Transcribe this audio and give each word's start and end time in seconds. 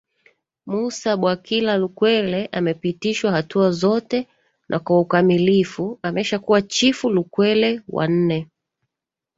Mussa 0.71 1.11
Bwakila 1.21 1.73
Lukwele 1.81 2.49
amepitishwa 2.51 3.31
hatua 3.31 3.71
zote 3.71 4.27
na 4.69 4.79
kwa 4.79 4.99
ukamilifu 4.99 5.99
ameshakuwa 6.03 6.61
Chifu 6.61 7.09
Lukwele 7.09 7.81
wa 7.87 8.07
nne 8.07 8.47